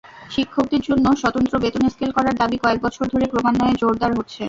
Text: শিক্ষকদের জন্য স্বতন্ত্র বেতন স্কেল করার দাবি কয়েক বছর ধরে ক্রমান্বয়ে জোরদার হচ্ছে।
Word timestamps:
শিক্ষকদের 0.31 0.81
জন্য 0.87 1.05
স্বতন্ত্র 1.21 1.55
বেতন 1.63 1.83
স্কেল 1.89 2.11
করার 2.17 2.35
দাবি 2.41 2.57
কয়েক 2.59 2.79
বছর 2.85 3.05
ধরে 3.13 3.25
ক্রমান্বয়ে 3.31 3.79
জোরদার 3.81 4.11
হচ্ছে। 4.17 4.39